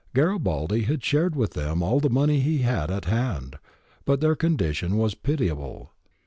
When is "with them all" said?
1.35-1.99